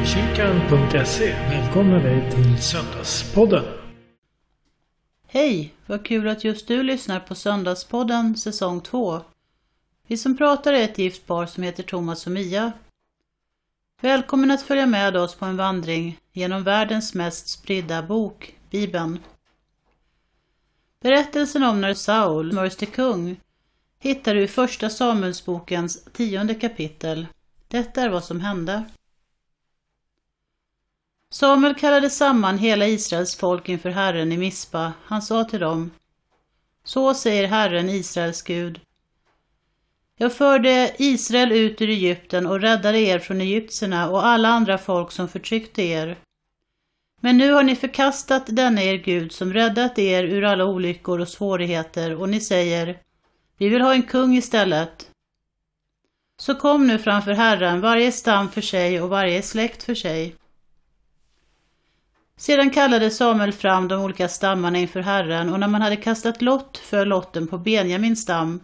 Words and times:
Pingstkyrkan.se 0.00 1.32
välkomnar 1.32 2.00
dig 2.00 2.30
till 2.30 2.62
Söndagspodden. 2.62 3.64
Hej! 5.26 5.74
Vad 5.86 6.04
kul 6.04 6.28
att 6.28 6.44
just 6.44 6.68
du 6.68 6.82
lyssnar 6.82 7.20
på 7.20 7.34
Söndagspodden 7.34 8.36
säsong 8.36 8.80
2. 8.80 9.20
Vi 10.06 10.16
som 10.16 10.36
pratar 10.36 10.72
är 10.72 10.84
ett 10.84 10.98
gift 10.98 11.26
par 11.26 11.46
som 11.46 11.62
heter 11.62 11.82
Thomas 11.82 12.26
och 12.26 12.32
Mia. 12.32 12.72
Välkommen 14.00 14.50
att 14.50 14.62
följa 14.62 14.86
med 14.86 15.16
oss 15.16 15.34
på 15.34 15.44
en 15.44 15.56
vandring 15.56 16.18
genom 16.32 16.62
världens 16.64 17.14
mest 17.14 17.48
spridda 17.48 18.02
bok, 18.02 18.54
Bibeln. 18.70 19.18
Berättelsen 21.02 21.62
om 21.62 21.80
när 21.80 21.94
Saul 21.94 22.50
smörjs 22.50 22.76
till 22.76 22.88
kung 22.88 23.40
hittar 23.98 24.34
du 24.34 24.42
i 24.42 24.48
Första 24.48 24.90
Samuelsbokens 24.90 26.04
tionde 26.04 26.54
kapitel. 26.54 27.26
Detta 27.68 28.02
är 28.02 28.08
vad 28.08 28.24
som 28.24 28.40
hände. 28.40 28.84
Samuel 31.32 31.74
kallade 31.74 32.10
samman 32.10 32.58
hela 32.58 32.86
Israels 32.86 33.36
folk 33.36 33.68
inför 33.68 33.90
Herren 33.90 34.32
i 34.32 34.36
Mispa. 34.36 34.92
Han 35.04 35.22
sa 35.22 35.44
till 35.44 35.60
dem, 35.60 35.90
Så 36.84 37.14
säger 37.14 37.46
Herren, 37.46 37.88
Israels 37.88 38.42
Gud. 38.42 38.80
Jag 40.16 40.32
förde 40.32 40.94
Israel 40.98 41.52
ut 41.52 41.82
ur 41.82 41.88
Egypten 41.88 42.46
och 42.46 42.60
räddade 42.60 42.98
er 42.98 43.18
från 43.18 43.40
egyptierna 43.40 44.10
och 44.10 44.26
alla 44.26 44.48
andra 44.48 44.78
folk 44.78 45.12
som 45.12 45.28
förtryckte 45.28 45.82
er. 45.82 46.18
Men 47.20 47.38
nu 47.38 47.52
har 47.52 47.62
ni 47.62 47.76
förkastat 47.76 48.46
denne 48.46 48.84
er 48.84 48.96
Gud 48.96 49.32
som 49.32 49.52
räddat 49.52 49.98
er 49.98 50.24
ur 50.24 50.44
alla 50.44 50.64
olyckor 50.64 51.20
och 51.20 51.28
svårigheter 51.28 52.14
och 52.14 52.28
ni 52.28 52.40
säger, 52.40 52.98
vi 53.58 53.68
vill 53.68 53.82
ha 53.82 53.94
en 53.94 54.02
kung 54.02 54.36
istället. 54.36 55.10
Så 56.40 56.54
kom 56.54 56.86
nu 56.86 56.98
framför 56.98 57.32
Herren, 57.32 57.80
varje 57.80 58.12
stam 58.12 58.48
för 58.48 58.60
sig 58.60 59.00
och 59.00 59.08
varje 59.08 59.42
släkt 59.42 59.82
för 59.82 59.94
sig. 59.94 60.39
Sedan 62.40 62.70
kallade 62.70 63.10
Samuel 63.10 63.52
fram 63.52 63.88
de 63.88 64.00
olika 64.02 64.28
stammarna 64.28 64.78
inför 64.78 65.00
Herren 65.00 65.52
och 65.52 65.60
när 65.60 65.68
man 65.68 65.82
hade 65.82 65.96
kastat 65.96 66.42
lott 66.42 66.78
föll 66.78 67.08
lotten 67.08 67.46
på 67.46 67.58
Benjamins 67.58 68.22
stam. 68.22 68.60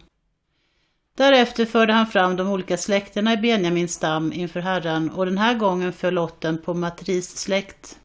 Därefter 1.17 1.67
förde 1.67 1.93
han 1.93 2.07
fram 2.07 2.37
de 2.37 2.49
olika 2.49 2.77
släkterna 2.77 3.33
i 3.33 3.37
Benjamins 3.37 3.95
stam 3.95 4.33
inför 4.33 4.61
Herren 4.61 5.11
och 5.11 5.27
den 5.27 5.39
här 5.39 5.55
gången 5.55 5.93
föll 5.93 6.15
lotten 6.15 6.59
på 6.63 6.75
Matris 6.75 7.37
släkt. 7.37 7.99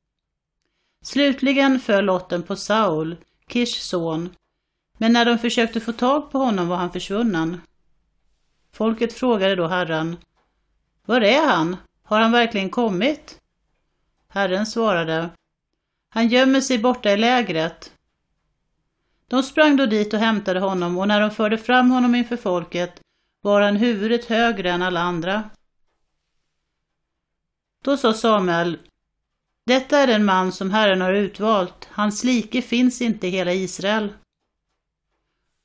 Slutligen 1.04 1.80
föll 1.80 2.06
lotten 2.06 2.44
på 2.44 2.56
Saul, 2.56 3.18
Kish 3.48 3.80
son, 3.80 4.30
men 4.98 5.14
när 5.14 5.26
de 5.26 5.38
försökte 5.38 5.80
få 5.80 5.92
tag 5.92 6.32
på 6.32 6.38
honom 6.38 6.68
var 6.68 6.78
han 6.78 6.92
försvunnen. 6.92 7.62
Folket 8.74 9.14
frågade 9.14 9.56
då 9.56 9.68
Herren, 9.68 10.18
Var 11.06 11.22
är 11.22 11.48
han? 11.48 11.78
Har 12.04 12.20
han 12.20 12.32
verkligen 12.32 12.70
kommit? 12.70 13.38
Herren 14.28 14.66
svarade, 14.66 15.30
han 16.14 16.28
gömmer 16.28 16.62
sig 16.62 16.80
borta 16.80 17.12
i 17.12 17.18
lägret. 17.18 17.94
De 19.28 19.44
sprang 19.44 19.76
då 19.76 19.86
dit 19.86 20.14
och 20.14 20.20
hämtade 20.20 20.60
honom 20.60 20.98
och 20.98 21.08
när 21.08 21.22
de 21.22 21.32
förde 21.32 21.58
fram 21.58 21.92
honom 21.92 22.16
inför 22.16 22.38
folket 22.38 23.02
var 23.42 23.62
han 23.62 23.76
huvudet 23.76 24.26
högre 24.26 24.72
än 24.72 24.82
alla 24.82 25.00
andra. 25.00 25.50
Då 27.84 27.98
sa 27.98 28.14
Samuel, 28.14 28.78
detta 29.66 29.98
är 29.98 30.08
den 30.08 30.26
man 30.26 30.52
som 30.52 30.72
Herren 30.72 31.02
har 31.02 31.14
utvalt, 31.14 31.88
hans 31.92 32.24
like 32.24 32.62
finns 32.62 33.02
inte 33.02 33.28
i 33.28 33.30
hela 33.30 33.54
Israel. 33.54 34.14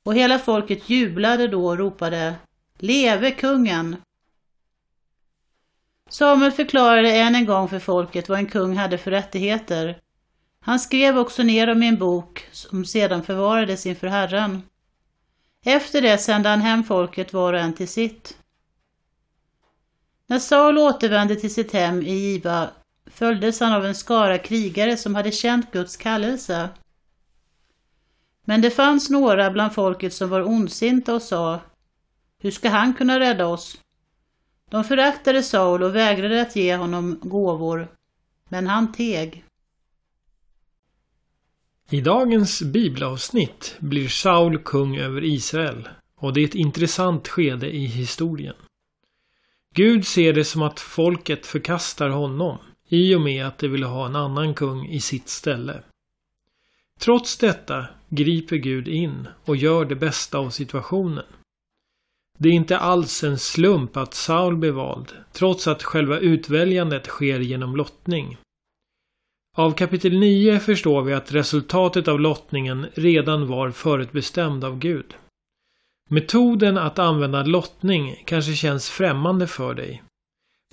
Och 0.03 0.15
hela 0.15 0.39
folket 0.39 0.89
jublade 0.89 1.47
då 1.47 1.67
och 1.67 1.77
ropade, 1.77 2.35
leve 2.77 3.31
kungen! 3.31 3.95
Samuel 6.09 6.51
förklarade 6.51 7.15
än 7.15 7.35
en 7.35 7.45
gång 7.45 7.69
för 7.69 7.79
folket 7.79 8.29
vad 8.29 8.39
en 8.39 8.47
kung 8.49 8.77
hade 8.77 8.97
för 8.97 9.11
rättigheter 9.11 10.01
han 10.67 10.79
skrev 10.79 11.17
också 11.17 11.43
ner 11.43 11.67
dem 11.67 11.83
i 11.83 11.87
en 11.87 11.97
bok 11.97 12.47
som 12.51 12.85
sedan 12.85 13.23
förvarades 13.23 13.85
inför 13.85 14.07
Herren. 14.07 14.61
Efter 15.65 16.01
det 16.01 16.17
sände 16.17 16.49
han 16.49 16.61
hem 16.61 16.83
folket 16.83 17.33
var 17.33 17.53
och 17.53 17.59
en 17.59 17.73
till 17.73 17.87
sitt. 17.87 18.37
När 20.27 20.39
Saul 20.39 20.77
återvände 20.77 21.35
till 21.35 21.53
sitt 21.53 21.73
hem 21.73 22.01
i 22.01 22.33
Iba 22.33 22.69
följdes 23.05 23.59
han 23.59 23.73
av 23.73 23.85
en 23.85 23.95
skara 23.95 24.37
krigare 24.37 24.97
som 24.97 25.15
hade 25.15 25.31
känt 25.31 25.71
Guds 25.71 25.97
kallelse. 25.97 26.69
Men 28.45 28.61
det 28.61 28.71
fanns 28.71 29.09
några 29.09 29.51
bland 29.51 29.73
folket 29.73 30.13
som 30.13 30.29
var 30.29 30.47
ondsinta 30.47 31.15
och 31.15 31.21
sa 31.21 31.59
Hur 32.39 32.51
ska 32.51 32.69
han 32.69 32.93
kunna 32.93 33.19
rädda 33.19 33.47
oss? 33.47 33.77
De 34.69 34.83
föraktade 34.83 35.43
Saul 35.43 35.83
och 35.83 35.95
vägrade 35.95 36.41
att 36.41 36.55
ge 36.55 36.75
honom 36.75 37.19
gåvor, 37.21 37.87
men 38.49 38.67
han 38.67 38.91
teg. 38.91 39.46
I 41.91 42.01
dagens 42.01 42.61
bibelavsnitt 42.61 43.75
blir 43.79 44.07
Saul 44.07 44.57
kung 44.57 44.97
över 44.97 45.23
Israel 45.23 45.89
och 46.15 46.33
det 46.33 46.41
är 46.41 46.45
ett 46.45 46.55
intressant 46.55 47.27
skede 47.27 47.75
i 47.75 47.85
historien. 47.85 48.55
Gud 49.75 50.07
ser 50.07 50.33
det 50.33 50.43
som 50.43 50.61
att 50.61 50.79
folket 50.79 51.45
förkastar 51.45 52.09
honom 52.09 52.57
i 52.89 53.15
och 53.15 53.21
med 53.21 53.45
att 53.45 53.57
de 53.57 53.67
vill 53.67 53.83
ha 53.83 54.05
en 54.05 54.15
annan 54.15 54.53
kung 54.53 54.87
i 54.87 54.99
sitt 54.99 55.29
ställe. 55.29 55.83
Trots 56.99 57.37
detta 57.37 57.85
griper 58.09 58.55
Gud 58.55 58.87
in 58.87 59.27
och 59.45 59.55
gör 59.55 59.85
det 59.85 59.95
bästa 59.95 60.37
av 60.37 60.49
situationen. 60.49 61.25
Det 62.37 62.49
är 62.49 62.53
inte 62.53 62.77
alls 62.77 63.23
en 63.23 63.39
slump 63.39 63.97
att 63.97 64.13
Saul 64.13 64.57
blir 64.57 64.71
vald, 64.71 65.11
trots 65.31 65.67
att 65.67 65.83
själva 65.83 66.19
utväljandet 66.19 67.05
sker 67.05 67.39
genom 67.39 67.75
lottning. 67.75 68.37
Av 69.57 69.71
kapitel 69.71 70.19
9 70.19 70.59
förstår 70.59 71.01
vi 71.01 71.13
att 71.13 71.31
resultatet 71.31 72.07
av 72.07 72.19
lottningen 72.19 72.87
redan 72.93 73.47
var 73.47 73.71
förutbestämd 73.71 74.63
av 74.63 74.79
Gud. 74.79 75.15
Metoden 76.09 76.77
att 76.77 76.99
använda 76.99 77.43
lottning 77.43 78.23
kanske 78.25 78.53
känns 78.53 78.89
främmande 78.89 79.47
för 79.47 79.73
dig. 79.73 80.03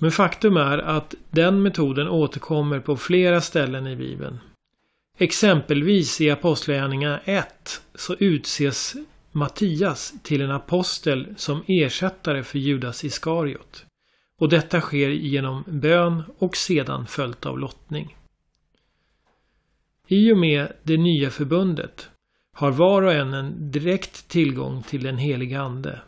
Men 0.01 0.11
faktum 0.11 0.57
är 0.57 0.77
att 0.77 1.15
den 1.31 1.61
metoden 1.61 2.07
återkommer 2.07 2.79
på 2.79 2.97
flera 2.97 3.41
ställen 3.41 3.87
i 3.87 3.95
Bibeln. 3.95 4.39
Exempelvis 5.17 6.21
i 6.21 6.31
Apostlagärningarna 6.31 7.19
1 7.19 7.81
så 7.95 8.15
utses 8.19 8.95
Mattias 9.31 10.13
till 10.23 10.41
en 10.41 10.51
apostel 10.51 11.33
som 11.37 11.63
ersättare 11.67 12.43
för 12.43 12.59
Judas 12.59 13.03
Iskariot. 13.03 13.85
Och 14.41 14.49
detta 14.49 14.81
sker 14.81 15.09
genom 15.09 15.63
bön 15.67 16.23
och 16.37 16.55
sedan 16.55 17.07
följt 17.07 17.45
av 17.45 17.59
lottning. 17.59 18.15
I 20.07 20.31
och 20.31 20.37
med 20.37 20.73
det 20.83 20.97
nya 20.97 21.29
förbundet 21.29 22.09
har 22.53 22.71
var 22.71 23.01
och 23.01 23.13
en 23.13 23.33
en 23.33 23.71
direkt 23.71 24.27
tillgång 24.27 24.83
till 24.83 25.03
den 25.03 25.17
heliga 25.17 25.61
Ande. 25.61 26.01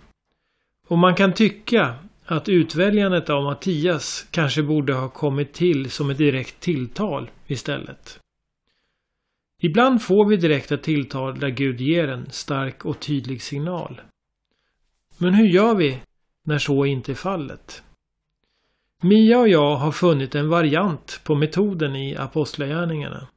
Och 0.87 0.97
man 0.97 1.15
kan 1.15 1.33
tycka 1.33 1.95
att 2.25 2.49
utväljandet 2.49 3.29
av 3.29 3.43
Mattias 3.43 4.27
kanske 4.31 4.63
borde 4.63 4.93
ha 4.93 5.09
kommit 5.09 5.53
till 5.53 5.91
som 5.91 6.09
ett 6.09 6.17
direkt 6.17 6.59
tilltal 6.59 7.29
istället. 7.47 8.19
Ibland 9.61 10.01
får 10.01 10.29
vi 10.29 10.37
direkta 10.37 10.77
tilltal 10.77 11.39
där 11.39 11.49
Gud 11.49 11.81
ger 11.81 12.07
en 12.07 12.29
stark 12.29 12.85
och 12.85 12.99
tydlig 12.99 13.41
signal. 13.41 14.01
Men 15.17 15.33
hur 15.33 15.47
gör 15.47 15.75
vi 15.75 15.99
när 16.45 16.57
så 16.57 16.85
inte 16.85 17.11
är 17.11 17.15
fallet? 17.15 17.83
Mia 19.03 19.39
och 19.39 19.49
jag 19.49 19.75
har 19.75 19.91
funnit 19.91 20.35
en 20.35 20.49
variant 20.49 21.21
på 21.23 21.35
metoden 21.35 21.95
i 21.95 22.17
Apostlagärningarna. 22.17 23.27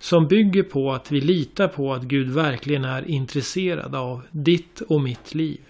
Som 0.00 0.28
bygger 0.28 0.62
på 0.62 0.92
att 0.92 1.12
vi 1.12 1.20
litar 1.20 1.68
på 1.68 1.92
att 1.92 2.02
Gud 2.02 2.30
verkligen 2.30 2.84
är 2.84 3.10
intresserad 3.10 3.94
av 3.94 4.22
ditt 4.30 4.80
och 4.80 5.00
mitt 5.00 5.34
liv. 5.34 5.60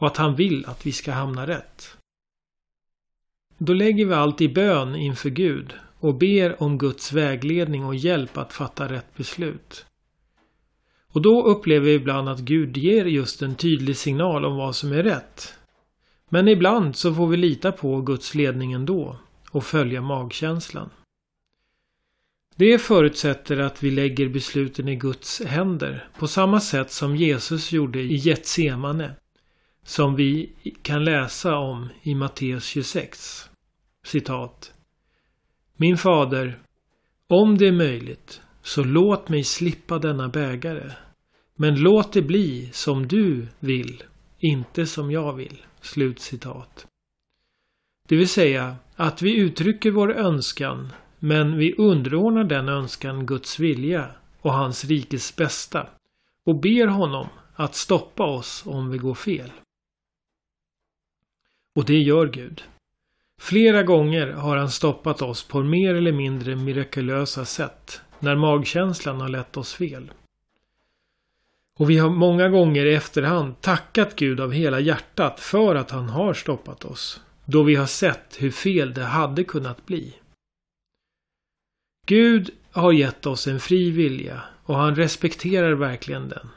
Och 0.00 0.06
att 0.06 0.16
han 0.16 0.34
vill 0.34 0.66
att 0.66 0.86
vi 0.86 0.92
ska 0.92 1.12
hamna 1.12 1.46
rätt. 1.46 1.96
Då 3.58 3.72
lägger 3.72 4.06
vi 4.06 4.14
allt 4.14 4.40
i 4.40 4.48
bön 4.48 4.96
inför 4.96 5.30
Gud 5.30 5.74
och 6.00 6.14
ber 6.14 6.62
om 6.62 6.78
Guds 6.78 7.12
vägledning 7.12 7.84
och 7.84 7.94
hjälp 7.94 8.38
att 8.38 8.52
fatta 8.52 8.92
rätt 8.92 9.16
beslut. 9.16 9.84
Och 11.12 11.22
då 11.22 11.42
upplever 11.46 11.86
vi 11.86 11.92
ibland 11.94 12.28
att 12.28 12.38
Gud 12.40 12.76
ger 12.76 13.04
just 13.04 13.42
en 13.42 13.54
tydlig 13.54 13.96
signal 13.96 14.44
om 14.44 14.56
vad 14.56 14.76
som 14.76 14.92
är 14.92 15.02
rätt. 15.02 15.54
Men 16.28 16.48
ibland 16.48 16.96
så 16.96 17.14
får 17.14 17.26
vi 17.26 17.36
lita 17.36 17.72
på 17.72 18.00
Guds 18.00 18.34
ledning 18.34 18.72
ändå 18.72 19.16
och 19.50 19.64
följa 19.64 20.00
magkänslan. 20.00 20.90
Det 22.58 22.78
förutsätter 22.78 23.58
att 23.58 23.82
vi 23.82 23.90
lägger 23.90 24.28
besluten 24.28 24.88
i 24.88 24.96
Guds 24.96 25.42
händer 25.44 26.08
på 26.18 26.26
samma 26.26 26.60
sätt 26.60 26.90
som 26.90 27.16
Jesus 27.16 27.72
gjorde 27.72 28.00
i 28.00 28.14
Getsemane. 28.14 29.14
Som 29.84 30.16
vi 30.16 30.52
kan 30.82 31.04
läsa 31.04 31.56
om 31.56 31.88
i 32.02 32.14
Matteus 32.14 32.64
26. 32.64 33.50
Citat. 34.06 34.72
Min 35.76 35.96
fader, 35.96 36.58
om 37.28 37.58
det 37.58 37.66
är 37.66 37.72
möjligt, 37.72 38.40
så 38.62 38.84
låt 38.84 39.28
mig 39.28 39.44
slippa 39.44 39.98
denna 39.98 40.28
bägare. 40.28 40.92
Men 41.56 41.80
låt 41.80 42.12
det 42.12 42.22
bli 42.22 42.68
som 42.72 43.08
du 43.08 43.46
vill, 43.58 44.02
inte 44.38 44.86
som 44.86 45.10
jag 45.10 45.32
vill. 45.32 45.64
Slut 45.80 46.20
citat. 46.20 46.86
Det 48.08 48.16
vill 48.16 48.28
säga 48.28 48.76
att 48.96 49.22
vi 49.22 49.36
uttrycker 49.36 49.90
vår 49.90 50.12
önskan 50.12 50.92
men 51.18 51.58
vi 51.58 51.74
underordnar 51.74 52.44
den 52.44 52.68
önskan 52.68 53.26
Guds 53.26 53.58
vilja 53.58 54.10
och 54.40 54.52
hans 54.52 54.84
rikes 54.84 55.36
bästa 55.36 55.86
och 56.44 56.54
ber 56.54 56.86
honom 56.86 57.26
att 57.54 57.74
stoppa 57.74 58.24
oss 58.24 58.62
om 58.66 58.90
vi 58.90 58.98
går 58.98 59.14
fel. 59.14 59.52
Och 61.74 61.84
det 61.84 61.98
gör 61.98 62.26
Gud. 62.26 62.62
Flera 63.40 63.82
gånger 63.82 64.26
har 64.26 64.56
han 64.56 64.70
stoppat 64.70 65.22
oss 65.22 65.42
på 65.42 65.62
mer 65.62 65.94
eller 65.94 66.12
mindre 66.12 66.56
mirakulösa 66.56 67.44
sätt 67.44 68.00
när 68.18 68.36
magkänslan 68.36 69.20
har 69.20 69.28
lett 69.28 69.56
oss 69.56 69.74
fel. 69.74 70.10
Och 71.78 71.90
vi 71.90 71.98
har 71.98 72.10
många 72.10 72.48
gånger 72.48 72.86
i 72.86 72.94
efterhand 72.94 73.60
tackat 73.60 74.16
Gud 74.16 74.40
av 74.40 74.52
hela 74.52 74.80
hjärtat 74.80 75.40
för 75.40 75.74
att 75.74 75.90
han 75.90 76.08
har 76.08 76.34
stoppat 76.34 76.84
oss. 76.84 77.20
Då 77.44 77.62
vi 77.62 77.74
har 77.74 77.86
sett 77.86 78.36
hur 78.38 78.50
fel 78.50 78.94
det 78.94 79.04
hade 79.04 79.44
kunnat 79.44 79.86
bli. 79.86 80.14
Gud 82.08 82.50
har 82.72 82.92
gett 82.92 83.26
oss 83.26 83.46
en 83.46 83.60
fri 83.60 83.90
vilja 83.90 84.42
och 84.64 84.76
han 84.76 84.96
respekterar 84.96 85.72
verkligen 85.72 86.28
den. 86.28 86.48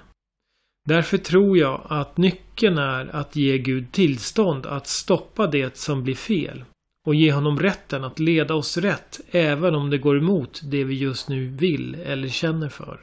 Därför 0.85 1.17
tror 1.17 1.57
jag 1.57 1.81
att 1.89 2.17
nyckeln 2.17 2.77
är 2.77 3.15
att 3.15 3.35
ge 3.35 3.57
Gud 3.57 3.91
tillstånd 3.91 4.65
att 4.65 4.87
stoppa 4.87 5.47
det 5.47 5.77
som 5.77 6.03
blir 6.03 6.15
fel 6.15 6.63
och 7.05 7.15
ge 7.15 7.31
honom 7.31 7.59
rätten 7.59 8.03
att 8.03 8.19
leda 8.19 8.53
oss 8.53 8.77
rätt 8.77 9.19
även 9.31 9.75
om 9.75 9.89
det 9.89 9.97
går 9.97 10.17
emot 10.17 10.61
det 10.63 10.83
vi 10.83 10.95
just 10.95 11.29
nu 11.29 11.47
vill 11.47 11.95
eller 11.95 12.27
känner 12.27 12.69
för. 12.69 13.01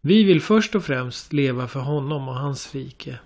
Vi 0.00 0.24
vill 0.24 0.40
först 0.40 0.74
och 0.74 0.84
främst 0.84 1.32
leva 1.32 1.68
för 1.68 1.80
honom 1.80 2.28
och 2.28 2.36
hans 2.36 2.74
rike. 2.74 3.18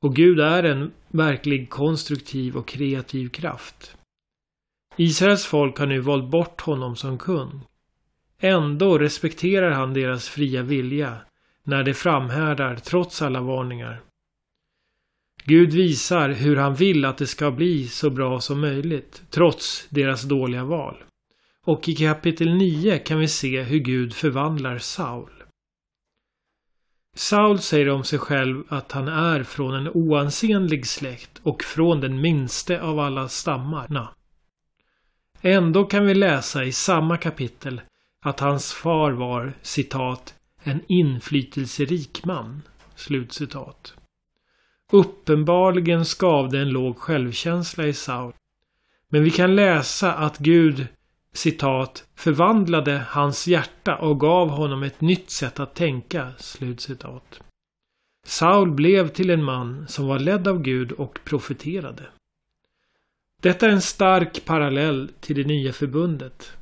Och 0.00 0.16
Gud 0.16 0.40
är 0.40 0.62
en 0.62 0.92
verklig 1.08 1.70
konstruktiv 1.70 2.56
och 2.56 2.68
kreativ 2.68 3.28
kraft. 3.28 3.96
Israels 4.96 5.46
folk 5.46 5.78
har 5.78 5.86
nu 5.86 6.00
valt 6.00 6.30
bort 6.30 6.60
honom 6.60 6.96
som 6.96 7.18
kung. 7.18 7.66
Ändå 8.40 8.98
respekterar 8.98 9.70
han 9.70 9.94
deras 9.94 10.28
fria 10.28 10.62
vilja 10.62 11.16
när 11.62 11.82
de 11.82 11.94
framhärdar 11.94 12.76
trots 12.76 13.22
alla 13.22 13.40
varningar. 13.40 14.00
Gud 15.44 15.72
visar 15.72 16.28
hur 16.28 16.56
han 16.56 16.74
vill 16.74 17.04
att 17.04 17.18
det 17.18 17.26
ska 17.26 17.50
bli 17.50 17.88
så 17.88 18.10
bra 18.10 18.40
som 18.40 18.60
möjligt 18.60 19.22
trots 19.30 19.86
deras 19.88 20.22
dåliga 20.22 20.64
val. 20.64 21.04
Och 21.64 21.88
i 21.88 21.94
kapitel 21.94 22.54
9 22.54 22.98
kan 22.98 23.18
vi 23.18 23.28
se 23.28 23.62
hur 23.62 23.78
Gud 23.78 24.14
förvandlar 24.14 24.78
Saul. 24.78 25.30
Saul 27.16 27.58
säger 27.58 27.88
om 27.88 28.04
sig 28.04 28.18
själv 28.18 28.64
att 28.68 28.92
han 28.92 29.08
är 29.08 29.42
från 29.42 29.74
en 29.74 29.88
oansenlig 29.88 30.86
släkt 30.86 31.40
och 31.42 31.62
från 31.62 32.00
den 32.00 32.20
minste 32.20 32.82
av 32.82 32.98
alla 32.98 33.28
stammarna. 33.28 34.14
Ändå 35.46 35.84
kan 35.84 36.06
vi 36.06 36.14
läsa 36.14 36.64
i 36.64 36.72
samma 36.72 37.16
kapitel 37.16 37.80
att 38.24 38.40
hans 38.40 38.72
far 38.72 39.12
var 39.12 39.52
citat 39.62 40.34
en 40.62 40.80
inflytelserik 40.88 42.24
man. 42.24 42.62
Slutcitat. 42.96 43.94
Uppenbarligen 44.92 46.04
skavde 46.04 46.58
en 46.58 46.68
låg 46.68 46.98
självkänsla 46.98 47.86
i 47.86 47.92
Saul. 47.92 48.32
Men 49.08 49.24
vi 49.24 49.30
kan 49.30 49.56
läsa 49.56 50.12
att 50.12 50.38
Gud 50.38 50.86
citat 51.32 52.04
förvandlade 52.16 53.04
hans 53.08 53.46
hjärta 53.46 53.96
och 53.96 54.20
gav 54.20 54.48
honom 54.48 54.82
ett 54.82 55.00
nytt 55.00 55.30
sätt 55.30 55.60
att 55.60 55.74
tänka. 55.74 56.32
Slutcitat. 56.38 57.40
Saul 58.26 58.70
blev 58.70 59.08
till 59.08 59.30
en 59.30 59.44
man 59.44 59.88
som 59.88 60.06
var 60.06 60.18
ledd 60.18 60.48
av 60.48 60.62
Gud 60.62 60.92
och 60.92 61.18
profeterade. 61.24 62.02
Detta 63.42 63.66
är 63.66 63.70
en 63.70 63.80
stark 63.80 64.44
parallell 64.44 65.10
till 65.20 65.36
det 65.36 65.44
nya 65.44 65.72
förbundet. 65.72 66.52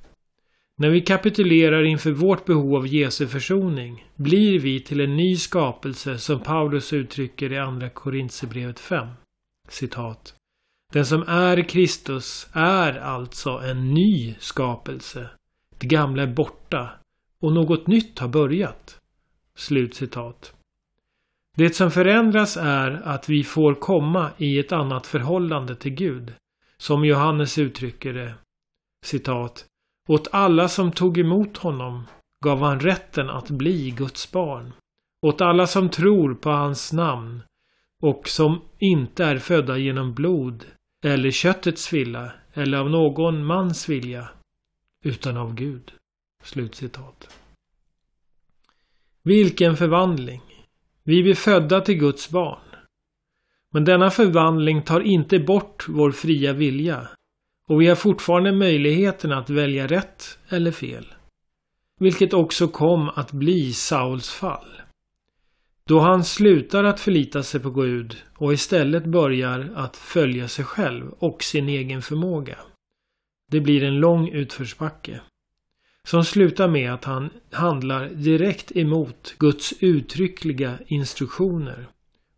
När 0.76 0.90
vi 0.90 1.00
kapitulerar 1.00 1.84
inför 1.84 2.10
vårt 2.10 2.44
behov 2.44 2.74
av 2.74 2.86
Jesu 2.86 3.26
försoning 3.26 4.06
blir 4.16 4.58
vi 4.58 4.80
till 4.80 5.00
en 5.00 5.16
ny 5.16 5.36
skapelse 5.36 6.18
som 6.18 6.40
Paulus 6.40 6.92
uttrycker 6.92 7.52
i 7.52 7.58
Andra 7.58 7.88
Korintierbrevet 7.88 8.80
5. 8.80 9.08
Citat. 9.68 10.34
Den 10.92 11.06
som 11.06 11.22
är 11.22 11.68
Kristus 11.68 12.48
är 12.52 12.98
alltså 12.98 13.50
en 13.50 13.94
ny 13.94 14.34
skapelse. 14.38 15.30
Det 15.78 15.86
gamla 15.86 16.22
är 16.22 16.34
borta 16.34 16.90
och 17.40 17.52
något 17.52 17.86
nytt 17.86 18.18
har 18.18 18.28
börjat. 18.28 18.98
Slutcitat. 19.56 20.54
Det 21.56 21.76
som 21.76 21.90
förändras 21.90 22.56
är 22.56 22.90
att 23.04 23.28
vi 23.28 23.44
får 23.44 23.74
komma 23.74 24.30
i 24.38 24.58
ett 24.58 24.72
annat 24.72 25.06
förhållande 25.06 25.76
till 25.76 25.94
Gud. 25.94 26.32
Som 26.82 27.04
Johannes 27.04 27.58
uttrycker 27.58 28.12
det. 28.12 28.34
Citat. 29.04 29.66
Åt 30.08 30.28
alla 30.32 30.68
som 30.68 30.92
tog 30.92 31.18
emot 31.18 31.56
honom 31.56 32.06
gav 32.44 32.58
han 32.58 32.80
rätten 32.80 33.30
att 33.30 33.50
bli 33.50 33.90
Guds 33.90 34.32
barn. 34.32 34.72
Åt 35.26 35.40
alla 35.40 35.66
som 35.66 35.88
tror 35.88 36.34
på 36.34 36.50
hans 36.50 36.92
namn 36.92 37.42
och 38.00 38.28
som 38.28 38.60
inte 38.78 39.24
är 39.24 39.38
födda 39.38 39.78
genom 39.78 40.14
blod 40.14 40.64
eller 41.04 41.30
köttets 41.30 41.92
vilja 41.92 42.32
eller 42.52 42.78
av 42.78 42.90
någon 42.90 43.44
mans 43.44 43.88
vilja 43.88 44.28
utan 45.04 45.36
av 45.36 45.54
Gud. 45.54 45.92
Slutcitat. 46.42 47.38
Vilken 49.22 49.76
förvandling! 49.76 50.42
Vi 51.02 51.22
blir 51.22 51.34
födda 51.34 51.80
till 51.80 51.98
Guds 51.98 52.30
barn. 52.30 52.71
Men 53.74 53.84
denna 53.84 54.10
förvandling 54.10 54.82
tar 54.82 55.00
inte 55.00 55.38
bort 55.38 55.86
vår 55.88 56.12
fria 56.12 56.52
vilja 56.52 57.08
och 57.68 57.80
vi 57.80 57.86
har 57.86 57.96
fortfarande 57.96 58.52
möjligheten 58.52 59.32
att 59.32 59.50
välja 59.50 59.86
rätt 59.86 60.38
eller 60.48 60.72
fel. 60.72 61.14
Vilket 62.00 62.32
också 62.32 62.68
kom 62.68 63.08
att 63.08 63.32
bli 63.32 63.72
Sauls 63.72 64.30
fall. 64.30 64.82
Då 65.84 66.00
han 66.00 66.24
slutar 66.24 66.84
att 66.84 67.00
förlita 67.00 67.42
sig 67.42 67.60
på 67.60 67.70
Gud 67.70 68.16
och 68.34 68.52
istället 68.52 69.04
börjar 69.04 69.72
att 69.74 69.96
följa 69.96 70.48
sig 70.48 70.64
själv 70.64 71.10
och 71.18 71.42
sin 71.42 71.68
egen 71.68 72.02
förmåga. 72.02 72.58
Det 73.50 73.60
blir 73.60 73.84
en 73.84 74.00
lång 74.00 74.28
utförsbacke. 74.28 75.20
Som 76.04 76.24
slutar 76.24 76.68
med 76.68 76.94
att 76.94 77.04
han 77.04 77.30
handlar 77.50 78.08
direkt 78.08 78.76
emot 78.76 79.34
Guds 79.38 79.74
uttryckliga 79.80 80.78
instruktioner. 80.86 81.88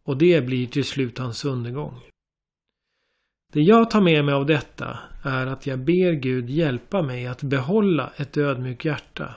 Och 0.04 0.16
det 0.16 0.46
blir 0.46 0.66
till 0.66 0.84
slut 0.84 1.18
hans 1.18 1.44
undergång. 1.44 2.00
Det 3.52 3.60
jag 3.60 3.90
tar 3.90 4.00
med 4.00 4.24
mig 4.24 4.34
av 4.34 4.46
detta 4.46 4.98
är 5.22 5.46
att 5.46 5.66
jag 5.66 5.78
ber 5.78 6.12
Gud 6.12 6.50
hjälpa 6.50 7.02
mig 7.02 7.26
att 7.26 7.42
behålla 7.42 8.12
ett 8.16 8.36
ödmjukt 8.36 8.84
hjärta. 8.84 9.34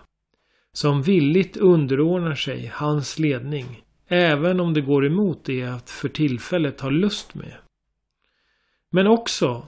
Som 0.74 1.02
villigt 1.02 1.58
underordnar 1.58 2.36
sig 2.36 2.72
hans 2.74 3.20
ledning. 3.20 3.84
Även 4.08 4.60
om 4.60 4.74
det 4.74 4.82
går 4.82 5.06
emot 5.06 5.46
det 5.46 5.58
jag 5.58 5.90
för 5.90 6.10
tillfället 6.10 6.82
har 6.82 6.92
lust 6.92 7.36
med. 7.36 7.54
Men 8.90 9.08
också 9.08 9.68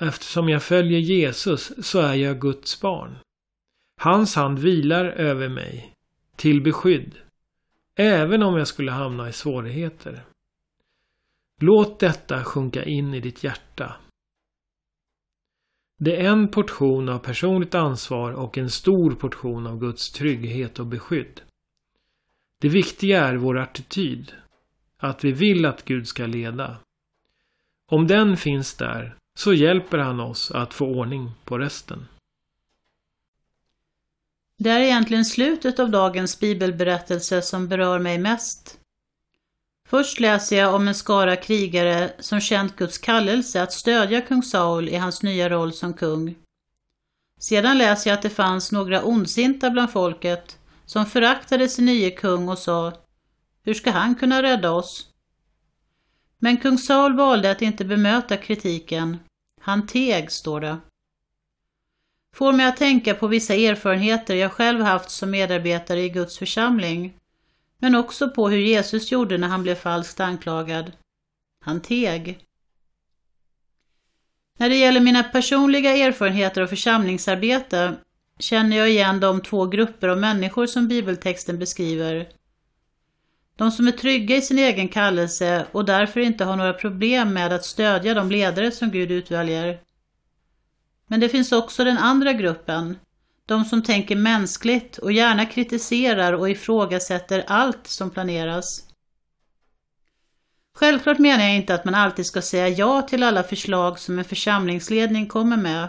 eftersom 0.00 0.48
jag 0.48 0.62
följer 0.62 0.98
Jesus 0.98 1.86
så 1.86 2.00
är 2.00 2.14
jag 2.14 2.40
Guds 2.40 2.80
barn. 2.80 3.18
Hans 4.00 4.36
hand 4.36 4.58
vilar 4.58 5.04
över 5.04 5.48
mig 5.48 5.92
till 6.36 6.62
beskydd. 6.62 7.14
Även 7.96 8.42
om 8.42 8.56
jag 8.58 8.68
skulle 8.68 8.90
hamna 8.90 9.28
i 9.28 9.32
svårigheter. 9.32 10.22
Låt 11.60 12.00
detta 12.00 12.44
sjunka 12.44 12.84
in 12.84 13.14
i 13.14 13.20
ditt 13.20 13.44
hjärta. 13.44 13.96
Det 15.98 16.16
är 16.16 16.30
en 16.30 16.48
portion 16.48 17.08
av 17.08 17.18
personligt 17.18 17.74
ansvar 17.74 18.32
och 18.32 18.58
en 18.58 18.70
stor 18.70 19.14
portion 19.14 19.66
av 19.66 19.78
Guds 19.78 20.12
trygghet 20.12 20.78
och 20.78 20.86
beskydd. 20.86 21.40
Det 22.60 22.68
viktiga 22.68 23.24
är 23.24 23.36
vår 23.36 23.58
attityd. 23.58 24.32
Att 24.98 25.24
vi 25.24 25.32
vill 25.32 25.66
att 25.66 25.84
Gud 25.84 26.08
ska 26.08 26.26
leda. 26.26 26.76
Om 27.90 28.06
den 28.06 28.36
finns 28.36 28.76
där 28.76 29.16
så 29.38 29.52
hjälper 29.52 29.98
han 29.98 30.20
oss 30.20 30.50
att 30.50 30.74
få 30.74 30.84
ordning 30.84 31.30
på 31.44 31.58
resten. 31.58 32.06
Det 34.58 34.70
är 34.70 34.80
egentligen 34.80 35.24
slutet 35.24 35.78
av 35.78 35.90
dagens 35.90 36.40
bibelberättelse 36.40 37.42
som 37.42 37.68
berör 37.68 37.98
mig 37.98 38.18
mest. 38.18 38.80
Först 39.88 40.20
läser 40.20 40.56
jag 40.56 40.74
om 40.74 40.88
en 40.88 40.94
skara 40.94 41.36
krigare 41.36 42.12
som 42.18 42.40
känt 42.40 42.76
Guds 42.76 42.98
kallelse 42.98 43.62
att 43.62 43.72
stödja 43.72 44.20
kung 44.20 44.42
Saul 44.42 44.88
i 44.88 44.96
hans 44.96 45.22
nya 45.22 45.48
roll 45.48 45.72
som 45.72 45.94
kung. 45.94 46.34
Sedan 47.40 47.78
läser 47.78 48.10
jag 48.10 48.16
att 48.16 48.22
det 48.22 48.30
fanns 48.30 48.72
några 48.72 49.02
ondsinta 49.02 49.70
bland 49.70 49.90
folket 49.90 50.58
som 50.84 51.06
föraktade 51.06 51.68
sin 51.68 51.84
nye 51.84 52.10
kung 52.10 52.48
och 52.48 52.58
sa 52.58 52.92
Hur 53.64 53.74
ska 53.74 53.90
han 53.90 54.14
kunna 54.14 54.42
rädda 54.42 54.70
oss? 54.70 55.06
Men 56.38 56.56
kung 56.56 56.78
Saul 56.78 57.16
valde 57.16 57.50
att 57.50 57.62
inte 57.62 57.84
bemöta 57.84 58.36
kritiken. 58.36 59.18
Han 59.60 59.86
teg, 59.86 60.32
står 60.32 60.60
det. 60.60 60.76
Får 62.36 62.52
mig 62.52 62.66
att 62.66 62.76
tänka 62.76 63.14
på 63.14 63.26
vissa 63.26 63.54
erfarenheter 63.54 64.34
jag 64.34 64.52
själv 64.52 64.80
haft 64.80 65.10
som 65.10 65.30
medarbetare 65.30 66.00
i 66.00 66.08
Guds 66.08 66.38
församling 66.38 67.14
men 67.78 67.94
också 67.94 68.30
på 68.30 68.48
hur 68.48 68.58
Jesus 68.58 69.12
gjorde 69.12 69.38
när 69.38 69.48
han 69.48 69.62
blev 69.62 69.74
falskt 69.74 70.20
anklagad. 70.20 70.92
Han 71.64 71.80
teg. 71.80 72.38
När 74.58 74.68
det 74.68 74.76
gäller 74.76 75.00
mina 75.00 75.22
personliga 75.22 75.96
erfarenheter 75.96 76.62
av 76.62 76.66
församlingsarbete 76.66 77.94
känner 78.38 78.76
jag 78.76 78.90
igen 78.90 79.20
de 79.20 79.40
två 79.40 79.66
grupper 79.66 80.08
av 80.08 80.18
människor 80.18 80.66
som 80.66 80.88
bibeltexten 80.88 81.58
beskriver. 81.58 82.28
De 83.56 83.70
som 83.70 83.88
är 83.88 83.92
trygga 83.92 84.36
i 84.36 84.42
sin 84.42 84.58
egen 84.58 84.88
kallelse 84.88 85.66
och 85.72 85.84
därför 85.84 86.20
inte 86.20 86.44
har 86.44 86.56
några 86.56 86.72
problem 86.72 87.32
med 87.32 87.52
att 87.52 87.64
stödja 87.64 88.14
de 88.14 88.30
ledare 88.30 88.70
som 88.70 88.90
Gud 88.90 89.10
utväljer. 89.10 89.80
Men 91.06 91.20
det 91.20 91.28
finns 91.28 91.52
också 91.52 91.84
den 91.84 91.98
andra 91.98 92.32
gruppen, 92.32 92.96
de 93.46 93.64
som 93.64 93.82
tänker 93.82 94.16
mänskligt 94.16 94.98
och 94.98 95.12
gärna 95.12 95.46
kritiserar 95.46 96.32
och 96.32 96.50
ifrågasätter 96.50 97.44
allt 97.46 97.86
som 97.86 98.10
planeras. 98.10 98.84
Självklart 100.76 101.18
menar 101.18 101.44
jag 101.44 101.56
inte 101.56 101.74
att 101.74 101.84
man 101.84 101.94
alltid 101.94 102.26
ska 102.26 102.42
säga 102.42 102.68
ja 102.68 103.02
till 103.02 103.22
alla 103.22 103.42
förslag 103.42 103.98
som 103.98 104.18
en 104.18 104.24
församlingsledning 104.24 105.26
kommer 105.26 105.56
med. 105.56 105.88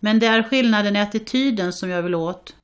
Men 0.00 0.18
det 0.18 0.26
är 0.26 0.42
skillnaden 0.42 0.96
i 0.96 1.00
attityden 1.00 1.72
som 1.72 1.90
jag 1.90 2.02
vill 2.02 2.14
åt. 2.14 2.54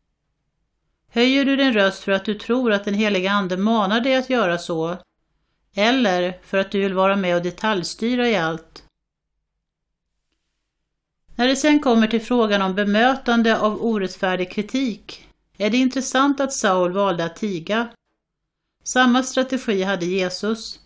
Höjer 1.11 1.45
du 1.45 1.57
din 1.57 1.73
röst 1.73 2.05
för 2.05 2.13
att 2.13 2.25
du 2.25 2.35
tror 2.35 2.73
att 2.73 2.85
den 2.85 2.95
heliga 2.95 3.33
Ande 3.33 3.57
manar 3.57 4.01
dig 4.01 4.17
att 4.17 4.31
göra 4.31 4.59
så? 4.59 4.97
Eller 5.75 6.39
för 6.43 6.59
att 6.59 6.71
du 6.71 6.81
vill 6.81 6.95
vara 6.95 7.17
med 7.17 7.37
och 7.37 7.43
detaljstyra 7.43 8.29
i 8.29 8.37
allt? 8.37 8.85
När 11.43 11.49
det 11.49 11.57
sen 11.57 11.81
kommer 11.81 12.07
till 12.07 12.21
frågan 12.21 12.63
om 12.63 12.75
bemötande 12.75 13.59
av 13.59 13.85
orättfärdig 13.85 14.51
kritik 14.51 15.29
är 15.59 15.71
det 15.71 15.77
intressant 15.77 16.41
att 16.41 16.53
Saul 16.53 16.93
valde 16.93 17.25
att 17.25 17.37
tiga. 17.37 17.89
Samma 18.85 19.23
strategi 19.23 19.83
hade 19.83 20.07
Jesus. 20.07 20.81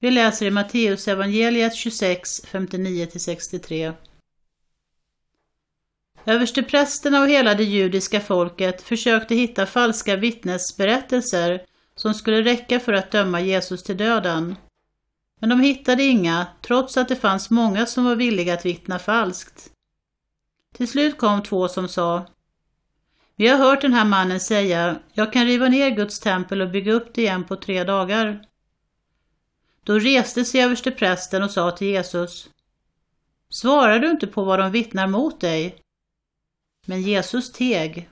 Vi 0.00 0.10
läser 0.10 0.46
i 0.46 0.50
Matteus 0.50 1.08
evangeliet 1.08 1.74
26, 1.74 2.28
59-63. 2.50 3.94
Översteprästerna 6.26 7.20
och 7.20 7.28
hela 7.28 7.54
det 7.54 7.64
judiska 7.64 8.20
folket 8.20 8.82
försökte 8.82 9.34
hitta 9.34 9.66
falska 9.66 10.16
vittnesberättelser 10.16 11.62
som 11.94 12.14
skulle 12.14 12.42
räcka 12.42 12.80
för 12.80 12.92
att 12.92 13.10
döma 13.10 13.40
Jesus 13.40 13.82
till 13.82 13.96
döden. 13.96 14.56
Men 15.40 15.48
de 15.48 15.60
hittade 15.60 16.02
inga, 16.02 16.46
trots 16.62 16.96
att 16.96 17.08
det 17.08 17.16
fanns 17.16 17.50
många 17.50 17.86
som 17.86 18.04
var 18.04 18.16
villiga 18.16 18.54
att 18.54 18.66
vittna 18.66 18.98
falskt. 18.98 19.70
Till 20.74 20.88
slut 20.88 21.18
kom 21.18 21.42
två 21.42 21.68
som 21.68 21.88
sa 21.88 22.26
Vi 23.36 23.48
har 23.48 23.58
hört 23.58 23.80
den 23.80 23.92
här 23.92 24.04
mannen 24.04 24.40
säga 24.40 25.00
Jag 25.12 25.32
kan 25.32 25.44
riva 25.44 25.68
ner 25.68 25.90
Guds 25.90 26.20
tempel 26.20 26.62
och 26.62 26.70
bygga 26.70 26.92
upp 26.92 27.14
det 27.14 27.22
igen 27.22 27.44
på 27.44 27.56
tre 27.56 27.84
dagar. 27.84 28.42
Då 29.82 29.98
reste 29.98 30.44
sig 30.44 30.60
översteprästen 30.60 31.42
och 31.42 31.50
sa 31.50 31.70
till 31.70 31.86
Jesus 31.86 32.50
Svarar 33.48 33.98
du 33.98 34.10
inte 34.10 34.26
på 34.26 34.44
vad 34.44 34.58
de 34.58 34.72
vittnar 34.72 35.06
mot 35.06 35.40
dig? 35.40 35.76
Men 36.86 37.02
Jesus 37.02 37.52
teg. 37.52 38.08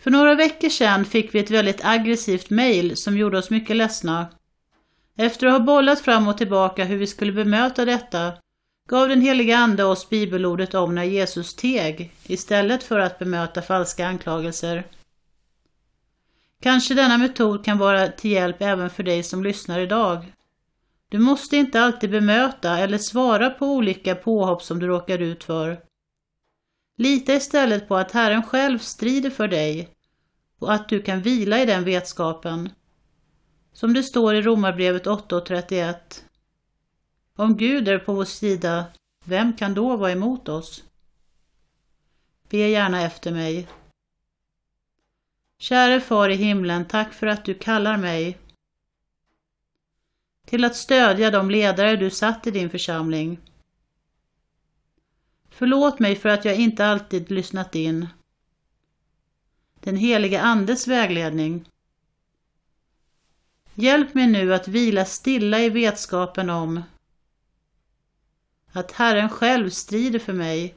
För 0.00 0.10
några 0.10 0.34
veckor 0.34 0.68
sedan 0.68 1.04
fick 1.04 1.34
vi 1.34 1.38
ett 1.38 1.50
väldigt 1.50 1.84
aggressivt 1.84 2.50
mejl 2.50 2.96
som 2.96 3.16
gjorde 3.16 3.38
oss 3.38 3.50
mycket 3.50 3.76
ledsna. 3.76 4.28
Efter 5.16 5.46
att 5.46 5.52
ha 5.52 5.60
bollat 5.60 6.00
fram 6.00 6.28
och 6.28 6.38
tillbaka 6.38 6.84
hur 6.84 6.96
vi 6.96 7.06
skulle 7.06 7.32
bemöta 7.32 7.84
detta 7.84 8.32
gav 8.88 9.08
den 9.08 9.20
heliga 9.20 9.58
Ande 9.58 9.84
oss 9.84 10.08
bibelordet 10.08 10.74
om 10.74 10.94
när 10.94 11.04
Jesus 11.04 11.56
teg 11.56 12.12
istället 12.26 12.82
för 12.82 12.98
att 12.98 13.18
bemöta 13.18 13.62
falska 13.62 14.06
anklagelser. 14.06 14.84
Kanske 16.62 16.94
denna 16.94 17.18
metod 17.18 17.64
kan 17.64 17.78
vara 17.78 18.08
till 18.08 18.30
hjälp 18.30 18.56
även 18.62 18.90
för 18.90 19.02
dig 19.02 19.22
som 19.22 19.42
lyssnar 19.44 19.78
idag. 19.78 20.32
Du 21.08 21.18
måste 21.18 21.56
inte 21.56 21.80
alltid 21.80 22.10
bemöta 22.10 22.78
eller 22.78 22.98
svara 22.98 23.50
på 23.50 23.66
olika 23.66 24.14
påhopp 24.14 24.62
som 24.62 24.78
du 24.78 24.86
råkar 24.86 25.18
ut 25.18 25.44
för. 25.44 25.80
Lita 26.98 27.34
istället 27.34 27.88
på 27.88 27.96
att 27.96 28.12
Herren 28.12 28.42
själv 28.42 28.78
strider 28.78 29.30
för 29.30 29.48
dig 29.48 29.88
och 30.58 30.72
att 30.72 30.88
du 30.88 31.02
kan 31.02 31.22
vila 31.22 31.62
i 31.62 31.66
den 31.66 31.84
vetskapen. 31.84 32.68
Som 33.72 33.94
det 33.94 34.02
står 34.02 34.34
i 34.34 34.42
Romarbrevet 34.42 35.06
8.31 35.06 35.94
Om 37.36 37.56
Gud 37.56 37.88
är 37.88 37.98
på 37.98 38.12
vår 38.12 38.24
sida, 38.24 38.84
vem 39.24 39.56
kan 39.56 39.74
då 39.74 39.96
vara 39.96 40.12
emot 40.12 40.48
oss? 40.48 40.84
Be 42.48 42.56
gärna 42.56 43.02
efter 43.02 43.32
mig. 43.32 43.68
Käre 45.58 46.00
Far 46.00 46.28
i 46.28 46.34
himlen, 46.34 46.84
tack 46.84 47.12
för 47.12 47.26
att 47.26 47.44
du 47.44 47.54
kallar 47.54 47.96
mig 47.96 48.38
till 50.46 50.64
att 50.64 50.76
stödja 50.76 51.30
de 51.30 51.50
ledare 51.50 51.96
du 51.96 52.10
satt 52.10 52.46
i 52.46 52.50
din 52.50 52.70
församling. 52.70 53.40
Förlåt 55.50 55.98
mig 55.98 56.16
för 56.16 56.28
att 56.28 56.44
jag 56.44 56.56
inte 56.56 56.86
alltid 56.86 57.30
lyssnat 57.30 57.74
in. 57.74 58.06
Den 59.80 59.96
heliga 59.96 60.40
Andes 60.40 60.88
vägledning. 60.88 61.68
Hjälp 63.74 64.14
mig 64.14 64.26
nu 64.26 64.54
att 64.54 64.68
vila 64.68 65.04
stilla 65.04 65.60
i 65.60 65.68
vetskapen 65.68 66.50
om 66.50 66.82
att 68.72 68.92
Herren 68.92 69.28
själv 69.28 69.70
strider 69.70 70.18
för 70.18 70.32
mig. 70.32 70.74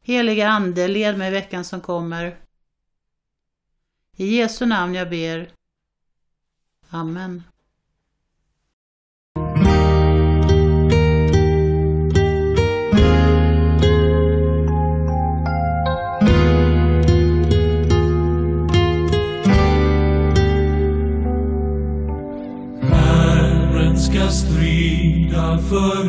Heliga 0.00 0.48
Ande, 0.48 0.88
led 0.88 1.18
mig 1.18 1.30
veckan 1.30 1.64
som 1.64 1.80
kommer. 1.80 2.38
I 4.16 4.36
Jesu 4.36 4.66
namn 4.66 4.94
jag 4.94 5.10
ber. 5.10 5.52
Amen. 6.88 7.42
for 25.72 26.01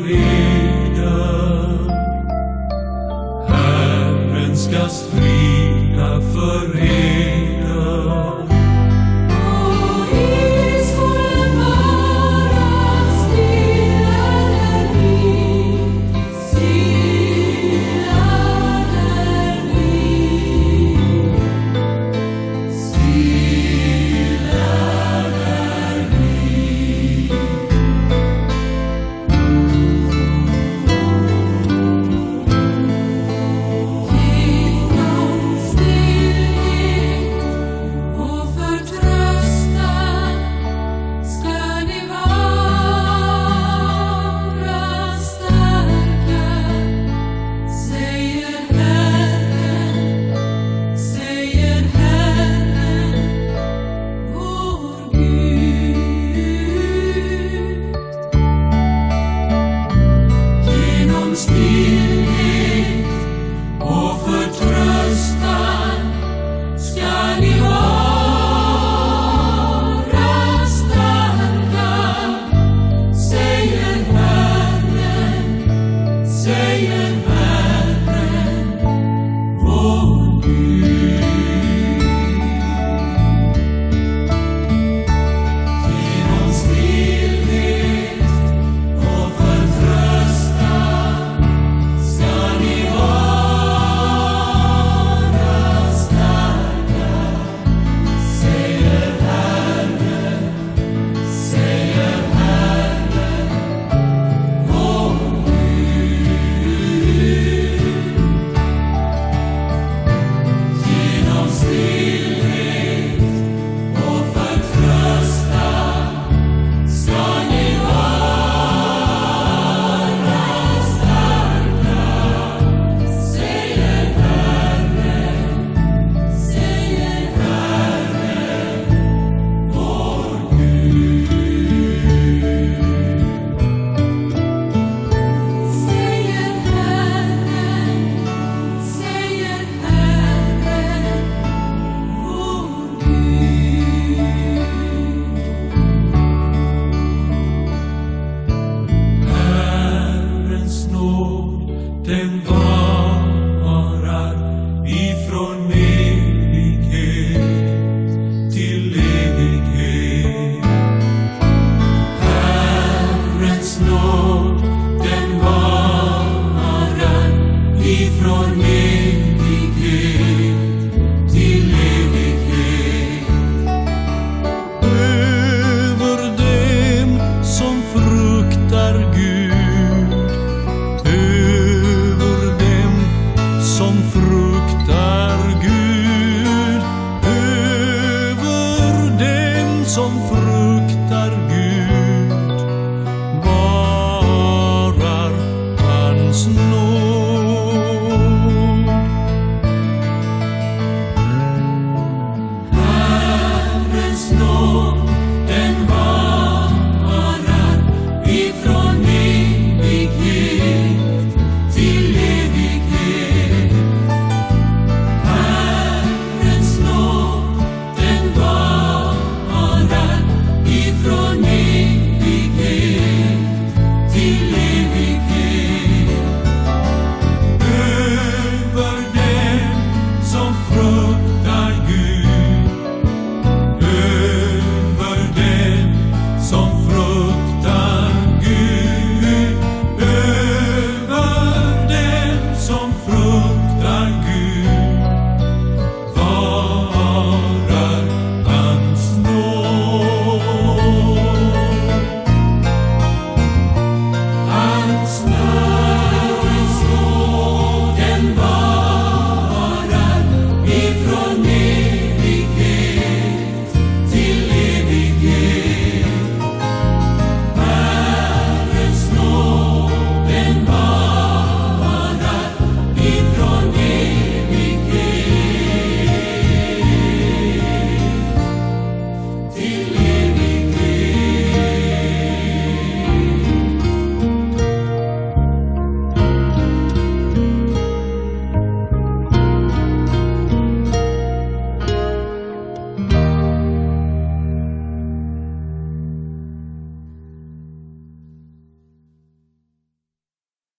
snow. 163.73 164.32